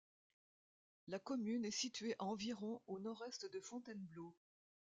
La 1.07 1.19
commune 1.19 1.63
est 1.63 1.69
située 1.69 2.15
à 2.17 2.23
environ 2.25 2.81
au 2.87 2.97
nord-est 2.99 3.45
de 3.53 3.59
Fontainebleau. 3.59 4.35